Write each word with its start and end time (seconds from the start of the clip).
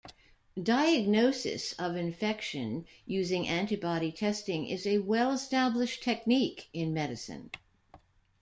Diagnosis 0.59 1.73
of 1.73 1.95
infection 1.95 2.87
using 3.05 3.47
antibody 3.47 4.11
testing 4.11 4.65
is 4.65 4.87
a 4.87 4.97
well-established 4.97 6.01
technique 6.01 6.69
in 6.73 6.91
medicine. 6.91 7.51